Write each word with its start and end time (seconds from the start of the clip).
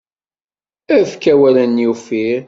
Efk 0.97 1.23
awal-nni 1.33 1.85
uffir. 1.91 2.39